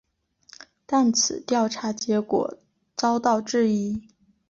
[0.87, 2.57] 但此调查结果
[2.97, 4.07] 遭到质疑。